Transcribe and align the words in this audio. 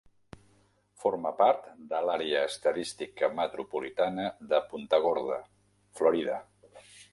Forma 1.01 1.31
part 1.41 1.67
de 1.91 1.99
l'Àrea 2.05 2.39
Estadística 2.53 3.31
Metropolitana 3.41 4.27
de 4.55 4.63
Punta 4.73 5.03
Gorda, 5.07 5.41
Florida. 6.01 6.43